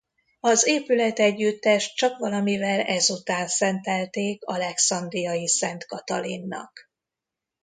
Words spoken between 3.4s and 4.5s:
szentelték